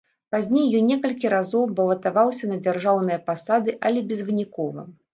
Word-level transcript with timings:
Пазней 0.35 0.71
ён 0.79 0.87
некалькі 0.91 1.31
разоў 1.35 1.69
балатаваўся 1.81 2.51
на 2.51 2.59
дзяржаўныя 2.65 3.23
пасады, 3.31 3.81
але 3.87 3.99
безвынікова. 4.13 4.93